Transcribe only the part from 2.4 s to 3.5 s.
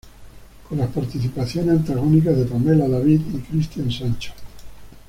Pamela David y